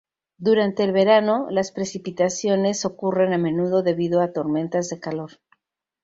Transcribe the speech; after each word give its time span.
Durante 0.39 0.83
el 0.83 0.93
verano, 0.93 1.45
las 1.51 1.71
precipitaciones 1.71 2.85
ocurren 2.85 3.33
a 3.33 3.37
menudo 3.37 3.83
debido 3.83 4.19
a 4.21 4.33
tormentas 4.33 4.89
de 4.89 4.99
calor. 4.99 5.33